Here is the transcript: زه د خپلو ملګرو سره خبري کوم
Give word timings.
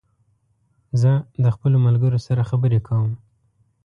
زه 1.01 1.11
د 1.43 1.45
خپلو 1.55 1.77
ملګرو 1.85 2.19
سره 2.27 2.41
خبري 2.49 2.79
کوم 2.87 3.11